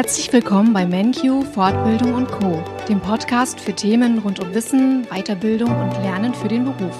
Herzlich 0.00 0.32
willkommen 0.32 0.72
bei 0.72 0.86
MenQ 0.86 1.44
Fortbildung 1.52 2.14
und 2.14 2.26
Co, 2.28 2.64
dem 2.88 3.02
Podcast 3.02 3.60
für 3.60 3.74
Themen 3.74 4.20
rund 4.20 4.40
um 4.40 4.54
Wissen, 4.54 5.04
Weiterbildung 5.10 5.68
und 5.68 5.92
Lernen 6.02 6.32
für 6.32 6.48
den 6.48 6.64
Beruf. 6.64 6.96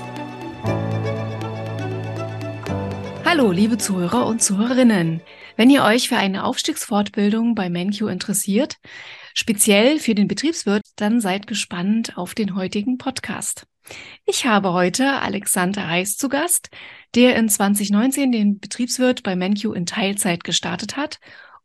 Hallo, 3.24 3.52
liebe 3.52 3.78
Zuhörer 3.78 4.26
und 4.26 4.42
Zuhörerinnen. 4.42 5.22
Wenn 5.56 5.70
ihr 5.70 5.82
euch 5.82 6.10
für 6.10 6.18
eine 6.18 6.44
Aufstiegsfortbildung 6.44 7.54
bei 7.54 7.70
MenQ 7.70 8.02
interessiert, 8.02 8.76
speziell 9.32 9.98
für 9.98 10.14
den 10.14 10.28
Betriebswirt, 10.28 10.82
dann 10.96 11.22
seid 11.22 11.46
gespannt 11.46 12.18
auf 12.18 12.34
den 12.34 12.54
heutigen 12.54 12.98
Podcast. 12.98 13.64
Ich 14.26 14.44
habe 14.44 14.74
heute 14.74 15.22
Alexander 15.22 15.84
Reis 15.84 16.18
zu 16.18 16.28
Gast, 16.28 16.68
der 17.14 17.36
in 17.36 17.48
2019 17.48 18.30
den 18.30 18.58
Betriebswirt 18.60 19.22
bei 19.22 19.36
MenQ 19.36 19.74
in 19.74 19.86
Teilzeit 19.86 20.44
gestartet 20.44 20.98
hat 20.98 21.18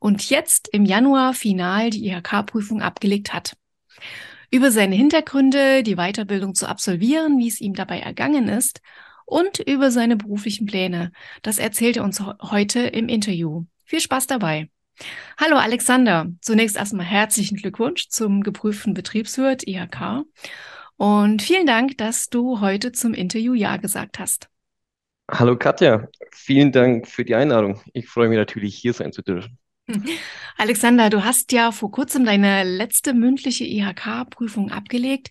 und 0.06 0.30
jetzt 0.30 0.68
im 0.68 0.86
Januar 0.86 1.34
final 1.34 1.90
die 1.90 2.08
IHK-Prüfung 2.08 2.84
abgelegt 2.84 3.34
hat. 3.34 3.58
Über 4.52 4.70
seine 4.70 4.94
Hintergründe, 4.94 5.82
die 5.82 5.96
Weiterbildung 5.96 6.54
zu 6.54 6.70
absolvieren, 6.70 7.40
wie 7.40 7.48
es 7.48 7.60
ihm 7.60 7.74
dabei 7.74 8.02
ergangen 8.02 8.48
ist 8.48 8.82
und 9.26 9.58
über 9.58 9.90
seine 9.90 10.16
beruflichen 10.16 10.68
Pläne. 10.68 11.12
Das 11.42 11.58
erzählt 11.58 11.98
er 11.98 12.04
uns 12.04 12.22
heute 12.22 12.82
im 12.82 13.10
Interview. 13.10 13.66
Viel 13.84 14.00
Spaß 14.00 14.28
dabei. 14.28 14.70
Hallo 15.40 15.56
Alexander, 15.56 16.28
zunächst 16.40 16.78
erstmal 16.78 17.08
herzlichen 17.08 17.58
Glückwunsch 17.58 18.10
zum 18.10 18.44
geprüften 18.44 18.94
Betriebswirt 18.94 19.68
IHK 19.68 20.24
und 20.98 21.42
vielen 21.42 21.66
Dank, 21.66 21.98
dass 21.98 22.30
du 22.30 22.62
heute 22.62 22.92
zum 22.92 23.16
Interview 23.16 23.56
Ja 23.56 23.78
gesagt 23.78 24.20
hast. 24.20 24.50
Hallo 25.32 25.58
Katja, 25.58 26.08
vielen 26.32 26.72
Dank 26.72 27.08
für 27.08 27.26
die 27.26 27.34
Einladung. 27.34 27.82
Ich 27.94 28.08
freue 28.08 28.30
mich 28.30 28.38
natürlich, 28.38 28.76
hier 28.76 28.94
sein 28.94 29.12
zu 29.12 29.24
dürfen. 29.24 29.58
Alexander, 30.58 31.10
du 31.10 31.24
hast 31.24 31.52
ja 31.52 31.72
vor 31.72 31.92
kurzem 31.92 32.26
deine 32.26 32.64
letzte 32.64 33.14
mündliche 33.14 33.66
IHK-Prüfung 33.66 34.72
abgelegt. 34.72 35.30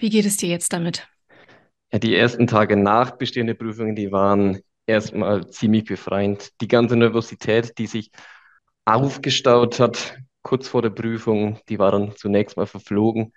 Wie 0.00 0.10
geht 0.10 0.26
es 0.26 0.36
dir 0.36 0.48
jetzt 0.48 0.72
damit? 0.72 1.08
Ja, 1.92 1.98
die 1.98 2.14
ersten 2.16 2.46
Tage 2.46 2.76
nach 2.76 3.12
Bestehen 3.12 3.46
der 3.46 3.54
Prüfungen, 3.54 3.94
die 3.96 4.10
waren 4.10 4.60
erstmal 4.86 5.48
ziemlich 5.50 5.84
befreiend. 5.84 6.50
Die 6.60 6.68
ganze 6.68 6.96
Nervosität, 6.96 7.78
die 7.78 7.86
sich 7.86 8.10
aufgestaut 8.84 9.80
hat 9.80 10.18
kurz 10.42 10.68
vor 10.68 10.82
der 10.82 10.90
Prüfung, 10.90 11.58
die 11.68 11.78
war 11.78 11.90
dann 11.90 12.14
zunächst 12.16 12.56
mal 12.56 12.66
verflogen. 12.66 13.32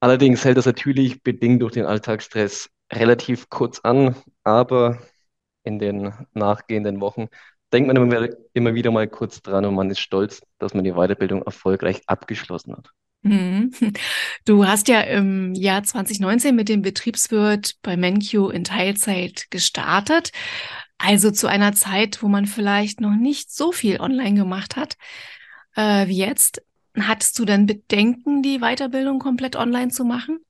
Allerdings 0.00 0.44
hält 0.44 0.56
das 0.56 0.66
natürlich 0.66 1.22
bedingt 1.22 1.62
durch 1.62 1.74
den 1.74 1.86
Alltagsstress 1.86 2.70
relativ 2.92 3.48
kurz 3.48 3.80
an, 3.80 4.16
aber 4.42 4.98
in 5.62 5.78
den 5.78 6.12
nachgehenden 6.32 7.00
Wochen 7.00 7.28
denkt 7.72 7.86
man 7.86 7.96
immer, 7.96 8.28
immer 8.52 8.74
wieder 8.74 8.90
mal 8.90 9.08
kurz 9.08 9.42
dran 9.42 9.64
und 9.64 9.74
man 9.74 9.90
ist 9.90 10.00
stolz, 10.00 10.42
dass 10.58 10.74
man 10.74 10.84
die 10.84 10.92
Weiterbildung 10.92 11.42
erfolgreich 11.42 12.02
abgeschlossen 12.06 12.76
hat. 12.76 12.90
Mhm. 13.22 13.72
Du 14.44 14.66
hast 14.66 14.88
ja 14.88 15.00
im 15.00 15.54
Jahr 15.54 15.84
2019 15.84 16.56
mit 16.56 16.68
dem 16.68 16.82
Betriebswirt 16.82 17.76
bei 17.82 17.96
MenQ 17.96 18.50
in 18.52 18.64
Teilzeit 18.64 19.46
gestartet. 19.50 20.32
Also 20.98 21.30
zu 21.30 21.46
einer 21.46 21.72
Zeit, 21.72 22.22
wo 22.22 22.28
man 22.28 22.46
vielleicht 22.46 23.00
noch 23.00 23.14
nicht 23.14 23.52
so 23.52 23.72
viel 23.72 24.00
online 24.00 24.34
gemacht 24.34 24.76
hat 24.76 24.96
äh, 25.76 26.06
wie 26.08 26.16
jetzt. 26.16 26.62
Hattest 26.98 27.38
du 27.38 27.44
denn 27.44 27.66
Bedenken, 27.66 28.42
die 28.42 28.58
Weiterbildung 28.58 29.18
komplett 29.18 29.56
online 29.56 29.90
zu 29.90 30.04
machen? 30.04 30.40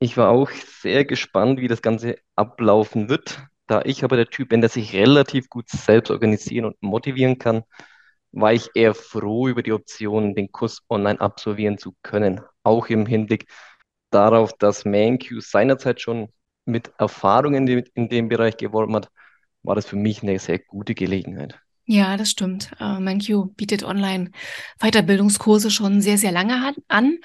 Ich 0.00 0.16
war 0.16 0.30
auch 0.30 0.50
sehr 0.50 1.04
gespannt, 1.04 1.60
wie 1.60 1.68
das 1.68 1.80
Ganze 1.80 2.16
ablaufen 2.34 3.08
wird. 3.08 3.40
Da 3.66 3.82
ich 3.84 4.04
aber 4.04 4.16
der 4.16 4.28
Typ 4.28 4.50
bin, 4.50 4.60
der 4.60 4.70
sich 4.70 4.92
relativ 4.92 5.48
gut 5.48 5.68
selbst 5.68 6.10
organisieren 6.10 6.66
und 6.66 6.82
motivieren 6.82 7.38
kann, 7.38 7.62
war 8.32 8.52
ich 8.52 8.70
eher 8.74 8.94
froh 8.94 9.48
über 9.48 9.62
die 9.62 9.72
Option, 9.72 10.34
den 10.34 10.50
Kurs 10.50 10.82
online 10.88 11.20
absolvieren 11.20 11.78
zu 11.78 11.94
können. 12.02 12.40
Auch 12.62 12.88
im 12.88 13.06
Hinblick 13.06 13.46
darauf, 14.10 14.52
dass 14.58 14.84
ManQ 14.84 15.40
seinerzeit 15.40 16.00
schon 16.00 16.28
mit 16.66 16.92
Erfahrungen 16.98 17.68
in 17.68 18.08
dem 18.08 18.28
Bereich 18.28 18.56
geworben 18.56 18.96
hat, 18.96 19.10
war 19.62 19.74
das 19.74 19.86
für 19.86 19.96
mich 19.96 20.22
eine 20.22 20.38
sehr 20.38 20.58
gute 20.58 20.94
Gelegenheit. 20.94 21.58
Ja, 21.86 22.16
das 22.16 22.30
stimmt. 22.30 22.70
Uh, 22.80 22.98
ManQ 22.98 23.56
bietet 23.56 23.84
online 23.84 24.30
Weiterbildungskurse 24.80 25.70
schon 25.70 26.00
sehr, 26.00 26.16
sehr 26.16 26.32
lange 26.32 26.74
an. 26.88 27.18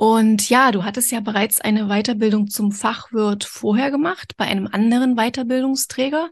Und 0.00 0.48
ja, 0.48 0.70
du 0.70 0.84
hattest 0.84 1.10
ja 1.10 1.18
bereits 1.18 1.60
eine 1.60 1.88
Weiterbildung 1.88 2.46
zum 2.46 2.70
Fachwirt 2.70 3.42
vorher 3.42 3.90
gemacht, 3.90 4.34
bei 4.36 4.44
einem 4.44 4.68
anderen 4.70 5.16
Weiterbildungsträger, 5.16 6.26
mhm. 6.26 6.30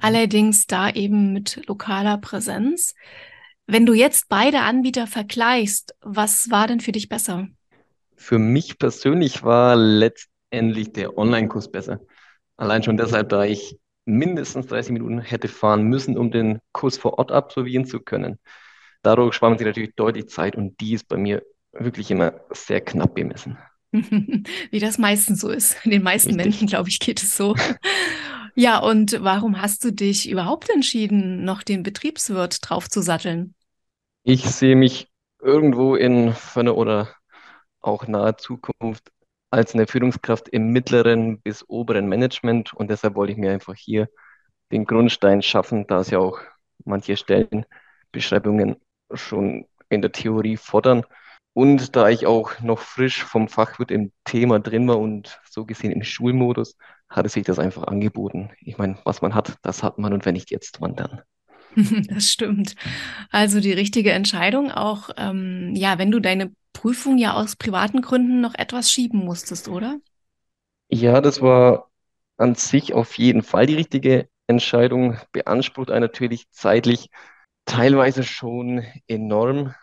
allerdings 0.00 0.68
da 0.68 0.88
eben 0.90 1.32
mit 1.32 1.66
lokaler 1.66 2.18
Präsenz. 2.18 2.94
Wenn 3.66 3.84
du 3.84 3.94
jetzt 3.94 4.28
beide 4.28 4.60
Anbieter 4.60 5.08
vergleichst, 5.08 5.96
was 6.02 6.52
war 6.52 6.68
denn 6.68 6.78
für 6.78 6.92
dich 6.92 7.08
besser? 7.08 7.48
Für 8.14 8.38
mich 8.38 8.78
persönlich 8.78 9.42
war 9.42 9.74
letztendlich 9.74 10.92
der 10.92 11.18
Online-Kurs 11.18 11.72
besser. 11.72 11.98
Allein 12.56 12.84
schon 12.84 12.96
deshalb, 12.96 13.28
da 13.30 13.42
ich 13.42 13.76
mindestens 14.04 14.68
30 14.68 14.92
Minuten 14.92 15.18
hätte 15.18 15.48
fahren 15.48 15.82
müssen, 15.82 16.16
um 16.16 16.30
den 16.30 16.60
Kurs 16.70 16.96
vor 16.96 17.18
Ort 17.18 17.32
absolvieren 17.32 17.86
zu 17.86 17.98
können. 17.98 18.38
Dadurch 19.02 19.34
spart 19.34 19.50
man 19.50 19.58
sich 19.58 19.66
natürlich 19.66 19.96
deutlich 19.96 20.28
Zeit 20.28 20.54
und 20.54 20.80
die 20.80 20.92
ist 20.92 21.08
bei 21.08 21.16
mir 21.16 21.42
wirklich 21.72 22.10
immer 22.10 22.34
sehr 22.50 22.80
knapp 22.80 23.14
bemessen. 23.14 23.58
Wie 23.92 24.78
das 24.78 24.98
meistens 24.98 25.40
so 25.40 25.48
ist. 25.48 25.76
Den 25.84 26.02
meisten 26.02 26.30
Richtig. 26.30 26.44
Menschen, 26.44 26.66
glaube 26.68 26.88
ich, 26.88 27.00
geht 27.00 27.22
es 27.22 27.36
so. 27.36 27.56
ja, 28.54 28.78
und 28.78 29.18
warum 29.20 29.60
hast 29.60 29.84
du 29.84 29.92
dich 29.92 30.30
überhaupt 30.30 30.70
entschieden, 30.70 31.44
noch 31.44 31.62
den 31.62 31.82
Betriebswirt 31.82 32.58
draufzusatteln? 32.62 33.54
Ich 34.22 34.44
sehe 34.44 34.76
mich 34.76 35.08
irgendwo 35.40 35.96
in 35.96 36.34
ferner 36.34 36.76
oder 36.76 37.08
auch 37.80 38.06
naher 38.06 38.36
Zukunft 38.36 39.10
als 39.50 39.74
eine 39.74 39.86
Führungskraft 39.86 40.48
im 40.48 40.68
mittleren 40.68 41.40
bis 41.40 41.68
oberen 41.68 42.08
Management 42.08 42.72
und 42.74 42.90
deshalb 42.90 43.16
wollte 43.16 43.32
ich 43.32 43.38
mir 43.38 43.50
einfach 43.50 43.74
hier 43.74 44.08
den 44.70 44.84
Grundstein 44.84 45.42
schaffen, 45.42 45.86
da 45.86 46.00
es 46.00 46.10
ja 46.10 46.18
auch 46.18 46.38
manche 46.84 47.16
Stellenbeschreibungen 47.16 48.76
schon 49.12 49.66
in 49.88 50.02
der 50.02 50.12
Theorie 50.12 50.56
fordern. 50.56 51.04
Und 51.52 51.96
da 51.96 52.08
ich 52.08 52.26
auch 52.26 52.60
noch 52.60 52.78
frisch 52.80 53.24
vom 53.24 53.48
Fachwirt 53.48 53.90
im 53.90 54.12
Thema 54.24 54.60
drin 54.60 54.88
war 54.88 54.98
und 54.98 55.40
so 55.50 55.66
gesehen 55.66 55.92
im 55.92 56.02
Schulmodus, 56.04 56.76
hatte 57.08 57.28
sich 57.28 57.44
das 57.44 57.58
einfach 57.58 57.84
angeboten. 57.84 58.50
Ich 58.60 58.78
meine, 58.78 58.98
was 59.04 59.22
man 59.22 59.34
hat, 59.34 59.56
das 59.62 59.82
hat 59.82 59.98
man 59.98 60.12
und 60.12 60.24
wenn 60.26 60.34
nicht 60.34 60.50
jetzt, 60.50 60.80
wann 60.80 60.96
dann? 60.96 61.22
Das 62.08 62.30
stimmt. 62.30 62.74
Also 63.30 63.60
die 63.60 63.72
richtige 63.72 64.12
Entscheidung 64.12 64.70
auch, 64.70 65.10
ähm, 65.16 65.74
ja, 65.74 65.98
wenn 65.98 66.10
du 66.10 66.20
deine 66.20 66.52
Prüfung 66.72 67.18
ja 67.18 67.34
aus 67.34 67.56
privaten 67.56 68.02
Gründen 68.02 68.40
noch 68.40 68.54
etwas 68.54 68.90
schieben 68.90 69.20
musstest, 69.24 69.68
oder? 69.68 69.98
Ja, 70.88 71.20
das 71.20 71.40
war 71.40 71.90
an 72.36 72.54
sich 72.54 72.92
auf 72.94 73.16
jeden 73.18 73.42
Fall 73.42 73.66
die 73.66 73.74
richtige 73.74 74.28
Entscheidung. 74.46 75.18
Beansprucht 75.32 75.90
einen 75.90 76.02
natürlich 76.02 76.50
zeitlich 76.50 77.10
teilweise 77.64 78.22
schon 78.24 78.84
enorm. 79.06 79.74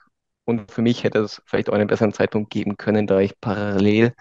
Und 0.47 0.71
für 0.71 0.81
mich 0.81 1.03
hätte 1.03 1.19
es 1.19 1.41
vielleicht 1.45 1.69
auch 1.69 1.73
einen 1.73 1.87
besseren 1.87 2.13
Zeitpunkt 2.13 2.49
geben 2.49 2.77
können, 2.77 3.05
da 3.05 3.19
ich 3.19 3.37
parallel 3.41 4.13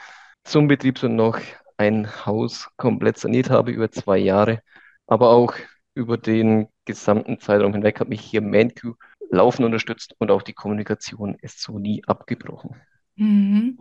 zum 0.43 0.67
Betriebswirt 0.67 1.13
noch 1.13 1.39
ein 1.77 2.27
Haus 2.27 2.69
komplett 2.77 3.17
saniert 3.17 3.49
habe 3.49 3.71
über 3.71 3.93
zwei 3.93 4.19
Jahre. 4.19 4.61
Aber 5.07 5.31
auch 5.31 5.55
über 5.95 6.19
den 6.19 6.67
gesamten 6.85 7.39
Zeitraum 7.39 7.73
hinweg 7.73 8.01
hat 8.01 8.09
mich 8.09 8.23
hier 8.23 8.43
ManQ 8.43 8.97
laufen 9.31 9.65
unterstützt 9.65 10.17
und 10.19 10.33
auch 10.33 10.43
die 10.43 10.53
Kommunikation 10.53 11.37
ist 11.41 11.63
so 11.63 11.79
nie 11.79 12.03
abgebrochen. 12.07 12.75
Mhm. 13.15 13.79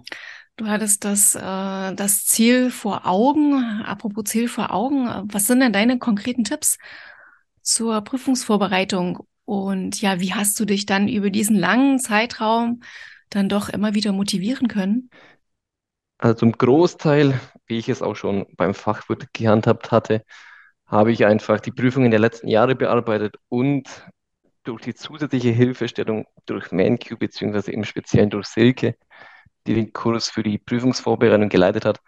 Du 0.55 0.67
hattest 0.67 1.03
das, 1.03 1.33
äh, 1.33 1.95
das 1.95 2.25
Ziel 2.25 2.69
vor 2.69 3.07
Augen. 3.07 3.81
Apropos 3.83 4.25
Ziel 4.25 4.47
vor 4.47 4.71
Augen, 4.71 5.07
was 5.33 5.47
sind 5.47 5.61
denn 5.61 5.73
deine 5.73 5.97
konkreten 5.97 6.43
Tipps 6.43 6.77
zur 7.63 8.01
Prüfungsvorbereitung 8.01 9.25
und 9.45 10.01
ja, 10.01 10.19
wie 10.19 10.33
hast 10.33 10.59
du 10.59 10.65
dich 10.65 10.85
dann 10.85 11.07
über 11.07 11.29
diesen 11.29 11.55
langen 11.55 11.99
Zeitraum 11.99 12.81
dann 13.29 13.49
doch 13.49 13.69
immer 13.69 13.93
wieder 13.93 14.11
motivieren 14.11 14.67
können? 14.67 15.09
Also 16.17 16.35
zum 16.39 16.51
Großteil, 16.53 17.39
wie 17.67 17.77
ich 17.77 17.89
es 17.89 18.01
auch 18.01 18.15
schon 18.15 18.45
beim 18.55 18.73
Fachwirt 18.73 19.33
gehandhabt 19.33 19.91
hatte, 19.91 20.23
habe 20.87 21.11
ich 21.11 21.25
einfach 21.25 21.59
die 21.59 21.71
Prüfungen 21.71 22.11
der 22.11 22.19
letzten 22.19 22.47
Jahre 22.47 22.75
bearbeitet 22.75 23.35
und 23.49 23.87
durch 24.63 24.81
die 24.81 24.95
zusätzliche 24.95 25.49
Hilfestellung 25.51 26.25
durch 26.45 26.71
ManQ 26.71 27.19
beziehungsweise 27.19 27.71
im 27.71 27.83
Speziellen 27.83 28.29
durch 28.29 28.47
Silke, 28.47 28.95
die 29.67 29.75
den 29.75 29.93
Kurs 29.93 30.29
für 30.29 30.43
die 30.43 30.57
Prüfungsvorbereitung 30.57 31.49
geleitet 31.49 31.85
hat, 31.85 31.99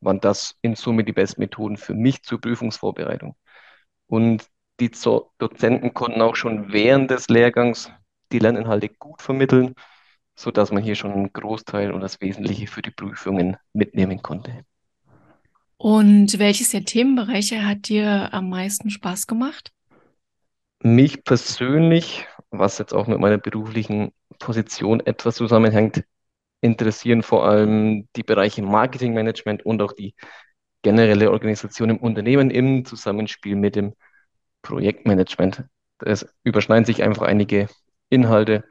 waren 0.00 0.20
das 0.20 0.56
in 0.62 0.74
Summe 0.76 1.04
die 1.04 1.12
besten 1.12 1.40
Methoden 1.40 1.76
für 1.76 1.94
mich 1.94 2.22
zur 2.22 2.40
Prüfungsvorbereitung. 2.40 3.36
Und 4.06 4.44
die 4.80 4.90
Dozenten 5.38 5.94
konnten 5.94 6.20
auch 6.20 6.36
schon 6.36 6.72
während 6.72 7.10
des 7.10 7.28
Lehrgangs 7.28 7.90
die 8.32 8.38
Lerninhalte 8.38 8.88
gut 8.88 9.22
vermitteln, 9.22 9.74
sodass 10.34 10.72
man 10.72 10.82
hier 10.82 10.94
schon 10.94 11.12
einen 11.12 11.32
Großteil 11.32 11.92
und 11.92 12.00
das 12.00 12.20
Wesentliche 12.20 12.66
für 12.66 12.82
die 12.82 12.90
Prüfungen 12.90 13.56
mitnehmen 13.72 14.22
konnte. 14.22 14.64
Und 15.76 16.38
welches 16.38 16.70
der 16.70 16.84
Themenbereiche 16.84 17.66
hat 17.66 17.88
dir 17.88 18.32
am 18.32 18.48
meisten 18.48 18.90
Spaß 18.90 19.26
gemacht? 19.26 19.72
Mich 20.82 21.24
persönlich 21.24 22.26
was 22.58 22.78
jetzt 22.78 22.92
auch 22.92 23.06
mit 23.06 23.18
meiner 23.18 23.38
beruflichen 23.38 24.12
Position 24.38 25.00
etwas 25.00 25.36
zusammenhängt, 25.36 26.04
interessieren 26.60 27.22
vor 27.22 27.46
allem 27.46 28.08
die 28.16 28.22
Bereiche 28.22 28.62
Marketingmanagement 28.62 29.64
und 29.66 29.82
auch 29.82 29.92
die 29.92 30.14
generelle 30.82 31.30
Organisation 31.30 31.90
im 31.90 31.98
Unternehmen 31.98 32.50
im 32.50 32.84
Zusammenspiel 32.84 33.56
mit 33.56 33.76
dem 33.76 33.94
Projektmanagement. 34.64 35.62
Es 36.00 36.26
überschneiden 36.42 36.84
sich 36.84 37.04
einfach 37.04 37.22
einige 37.22 37.68
Inhalte 38.10 38.64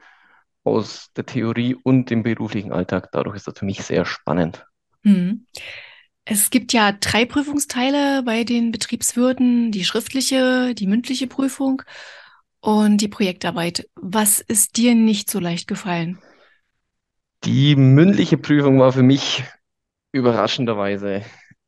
aus 0.62 1.10
der 1.16 1.24
Theorie 1.24 1.74
und 1.74 2.10
dem 2.10 2.22
beruflichen 2.22 2.72
Alltag. 2.72 3.08
Dadurch 3.12 3.36
ist 3.36 3.46
das 3.46 3.58
für 3.58 3.64
mich 3.64 3.82
sehr 3.82 4.04
spannend. 4.04 4.66
Hm. 5.02 5.46
Es 6.26 6.50
gibt 6.50 6.72
ja 6.72 6.92
drei 6.92 7.26
Prüfungsteile 7.26 8.22
bei 8.22 8.44
den 8.44 8.72
Betriebswirten, 8.72 9.72
die 9.72 9.84
schriftliche, 9.84 10.74
die 10.74 10.86
mündliche 10.86 11.26
Prüfung 11.26 11.82
und 12.60 12.98
die 12.98 13.08
Projektarbeit. 13.08 13.88
Was 13.94 14.40
ist 14.40 14.76
dir 14.78 14.94
nicht 14.94 15.30
so 15.30 15.38
leicht 15.38 15.68
gefallen? 15.68 16.18
Die 17.44 17.76
mündliche 17.76 18.38
Prüfung 18.38 18.80
war 18.80 18.92
für 18.92 19.02
mich 19.02 19.44
überraschenderweise 20.12 21.22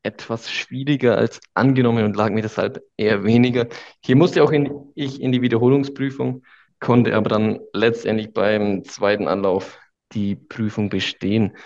etwas 0.07 0.49
schwieriger 0.49 1.17
als 1.17 1.41
angenommen 1.53 2.05
und 2.05 2.15
lag 2.15 2.29
mir 2.31 2.41
deshalb 2.41 2.81
eher 2.95 3.25
weniger. 3.25 3.67
Hier 4.03 4.15
musste 4.15 4.41
auch 4.41 4.51
in, 4.51 4.71
ich 4.95 5.21
in 5.21 5.33
die 5.33 5.41
Wiederholungsprüfung, 5.41 6.43
konnte 6.79 7.13
aber 7.13 7.29
dann 7.29 7.59
letztendlich 7.73 8.33
beim 8.33 8.85
zweiten 8.85 9.27
Anlauf 9.27 9.77
die 10.13 10.35
Prüfung 10.35 10.89
bestehen. 10.89 11.57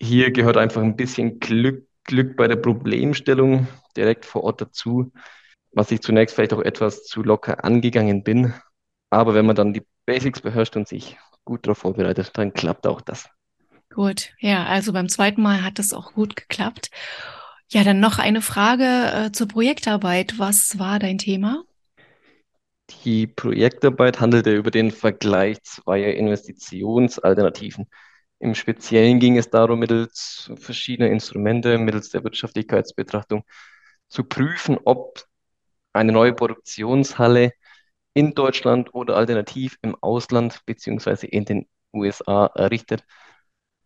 Hier 0.00 0.32
gehört 0.32 0.56
einfach 0.56 0.82
ein 0.82 0.96
bisschen 0.96 1.38
Glück, 1.38 1.86
Glück 2.02 2.36
bei 2.36 2.48
der 2.48 2.56
Problemstellung 2.56 3.68
direkt 3.96 4.24
vor 4.24 4.42
Ort 4.42 4.60
dazu, 4.60 5.12
was 5.70 5.92
ich 5.92 6.00
zunächst 6.00 6.34
vielleicht 6.34 6.52
auch 6.52 6.62
etwas 6.62 7.04
zu 7.04 7.22
locker 7.22 7.64
angegangen 7.64 8.24
bin. 8.24 8.52
Aber 9.10 9.34
wenn 9.34 9.46
man 9.46 9.56
dann 9.56 9.72
die 9.72 9.86
Basics 10.04 10.40
beherrscht 10.40 10.76
und 10.76 10.88
sich 10.88 11.16
gut 11.44 11.64
darauf 11.66 11.78
vorbereitet, 11.78 12.32
dann 12.34 12.52
klappt 12.52 12.88
auch 12.88 13.00
das. 13.00 13.28
Gut, 13.94 14.34
ja, 14.40 14.64
also 14.64 14.92
beim 14.92 15.08
zweiten 15.08 15.40
Mal 15.40 15.62
hat 15.62 15.78
es 15.78 15.94
auch 15.94 16.12
gut 16.12 16.36
geklappt. 16.36 16.90
Ja, 17.68 17.82
dann 17.82 18.00
noch 18.00 18.18
eine 18.18 18.42
Frage 18.42 18.84
äh, 18.84 19.32
zur 19.32 19.48
Projektarbeit. 19.48 20.38
Was 20.38 20.78
war 20.78 20.98
dein 20.98 21.18
Thema? 21.18 21.64
Die 23.04 23.26
Projektarbeit 23.26 24.20
handelte 24.20 24.54
über 24.54 24.70
den 24.70 24.92
Vergleich 24.92 25.60
zweier 25.64 26.14
Investitionsalternativen. 26.14 27.86
Im 28.38 28.54
Speziellen 28.54 29.18
ging 29.18 29.36
es 29.38 29.50
darum, 29.50 29.80
mittels 29.80 30.52
verschiedener 30.56 31.10
Instrumente, 31.10 31.78
mittels 31.78 32.10
der 32.10 32.22
Wirtschaftlichkeitsbetrachtung 32.22 33.44
zu 34.08 34.22
prüfen, 34.24 34.78
ob 34.84 35.24
eine 35.92 36.12
neue 36.12 36.34
Produktionshalle 36.34 37.52
in 38.14 38.34
Deutschland 38.34 38.94
oder 38.94 39.16
alternativ 39.16 39.78
im 39.82 39.96
Ausland 40.00 40.60
beziehungsweise 40.66 41.26
in 41.26 41.44
den 41.44 41.66
USA 41.92 42.46
errichtet 42.54 43.04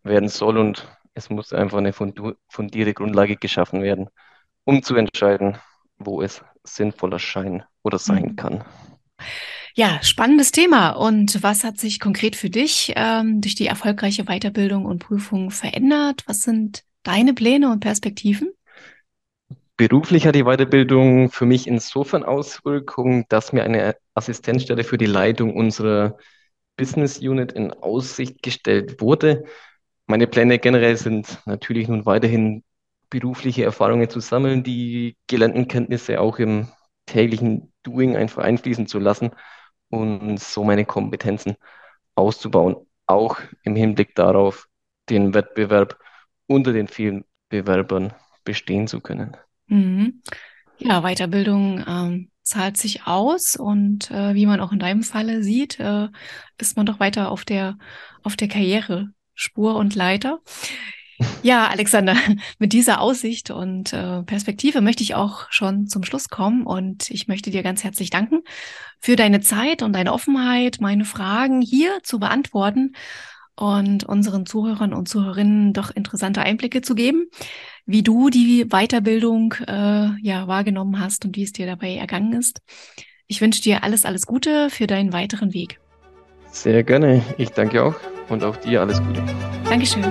werden 0.03 0.29
soll. 0.29 0.57
Und 0.57 0.87
es 1.13 1.29
muss 1.29 1.53
einfach 1.53 1.77
eine 1.77 1.93
fundierte 1.93 2.93
Grundlage 2.93 3.35
geschaffen 3.35 3.81
werden, 3.81 4.09
um 4.63 4.83
zu 4.83 4.95
entscheiden, 4.95 5.57
wo 5.97 6.21
es 6.21 6.43
sinnvoller 6.63 7.19
sein 7.19 7.63
oder 7.83 7.97
sein 7.97 8.23
mhm. 8.23 8.35
kann. 8.35 8.63
Ja, 9.73 9.99
spannendes 10.03 10.51
Thema. 10.51 10.89
Und 10.89 11.41
was 11.43 11.63
hat 11.63 11.77
sich 11.77 11.99
konkret 11.99 12.35
für 12.35 12.49
dich 12.49 12.93
ähm, 12.95 13.41
durch 13.41 13.55
die 13.55 13.67
erfolgreiche 13.67 14.25
Weiterbildung 14.25 14.85
und 14.85 14.99
Prüfung 14.99 15.49
verändert? 15.51 16.23
Was 16.27 16.41
sind 16.41 16.83
deine 17.03 17.33
Pläne 17.33 17.71
und 17.71 17.79
Perspektiven? 17.79 18.51
Beruflich 19.77 20.27
hat 20.27 20.35
die 20.35 20.43
Weiterbildung 20.43 21.31
für 21.31 21.45
mich 21.45 21.67
insofern 21.67 22.23
Auswirkungen, 22.23 23.25
dass 23.29 23.53
mir 23.53 23.63
eine 23.63 23.95
Assistenzstelle 24.13 24.83
für 24.83 24.97
die 24.97 25.07
Leitung 25.07 25.55
unserer 25.55 26.17
Business 26.75 27.17
Unit 27.19 27.53
in 27.53 27.71
Aussicht 27.71 28.43
gestellt 28.43 29.01
wurde. 29.01 29.45
Meine 30.11 30.27
Pläne 30.27 30.59
generell 30.59 30.97
sind 30.97 31.39
natürlich 31.45 31.87
nun 31.87 32.05
weiterhin 32.05 32.65
berufliche 33.09 33.63
Erfahrungen 33.63 34.09
zu 34.09 34.19
sammeln, 34.19 34.61
die 34.61 35.15
gelernten 35.27 35.69
Kenntnisse 35.69 36.19
auch 36.19 36.37
im 36.37 36.67
täglichen 37.05 37.71
Doing 37.83 38.17
einfach 38.17 38.43
einfließen 38.43 38.87
zu 38.87 38.99
lassen 38.99 39.31
und 39.89 40.37
so 40.37 40.65
meine 40.65 40.83
Kompetenzen 40.83 41.55
auszubauen, 42.15 42.75
auch 43.05 43.39
im 43.63 43.77
Hinblick 43.77 44.13
darauf, 44.13 44.67
den 45.09 45.33
Wettbewerb 45.33 45.97
unter 46.45 46.73
den 46.73 46.89
vielen 46.89 47.23
Bewerbern 47.47 48.13
bestehen 48.43 48.87
zu 48.87 48.99
können. 48.99 49.37
Mhm. 49.67 50.21
Ja, 50.77 51.03
Weiterbildung 51.03 51.85
ähm, 51.87 52.31
zahlt 52.43 52.75
sich 52.75 53.07
aus 53.07 53.55
und 53.55 54.11
äh, 54.11 54.35
wie 54.35 54.45
man 54.45 54.59
auch 54.59 54.73
in 54.73 54.79
deinem 54.79 55.03
Falle 55.03 55.41
sieht, 55.41 55.79
äh, 55.79 56.09
ist 56.57 56.75
man 56.75 56.85
doch 56.85 56.99
weiter 56.99 57.31
auf 57.31 57.45
der 57.45 57.77
auf 58.23 58.35
der 58.35 58.49
Karrierespur 59.35 59.75
und 59.75 59.95
Leiter. 59.95 60.39
Ja, 61.43 61.67
Alexander, 61.67 62.15
mit 62.59 62.73
dieser 62.73 62.99
Aussicht 63.01 63.51
und 63.51 63.93
äh, 63.93 64.23
Perspektive 64.23 64.81
möchte 64.81 65.03
ich 65.03 65.15
auch 65.15 65.45
schon 65.51 65.87
zum 65.87 66.03
Schluss 66.03 66.29
kommen 66.29 66.65
und 66.65 67.09
ich 67.11 67.27
möchte 67.27 67.51
dir 67.51 67.63
ganz 67.63 67.83
herzlich 67.83 68.09
danken 68.09 68.41
für 68.99 69.15
deine 69.15 69.41
Zeit 69.41 69.83
und 69.83 69.93
deine 69.93 70.13
Offenheit, 70.13 70.77
meine 70.79 71.05
Fragen 71.05 71.61
hier 71.61 71.99
zu 72.03 72.19
beantworten 72.19 72.93
und 73.55 74.03
unseren 74.03 74.45
Zuhörern 74.47 74.93
und 74.93 75.09
Zuhörerinnen 75.09 75.73
doch 75.73 75.91
interessante 75.91 76.41
Einblicke 76.41 76.81
zu 76.81 76.95
geben 76.95 77.27
wie 77.91 78.03
du 78.03 78.29
die 78.29 78.65
Weiterbildung 78.69 79.53
äh, 79.67 80.09
ja 80.21 80.47
wahrgenommen 80.47 80.99
hast 80.99 81.25
und 81.25 81.35
wie 81.35 81.43
es 81.43 81.51
dir 81.51 81.65
dabei 81.65 81.95
ergangen 81.95 82.31
ist. 82.31 82.61
Ich 83.27 83.41
wünsche 83.41 83.61
dir 83.61 83.83
alles, 83.83 84.05
alles 84.05 84.25
Gute 84.25 84.69
für 84.69 84.87
deinen 84.87 85.11
weiteren 85.11 85.53
Weg. 85.53 85.80
Sehr 86.51 86.83
gerne. 86.83 87.23
Ich 87.37 87.51
danke 87.51 87.83
auch 87.83 87.95
und 88.29 88.43
auch 88.43 88.57
dir 88.57 88.81
alles 88.81 89.01
Gute. 89.01 89.23
Dankeschön. 89.69 90.03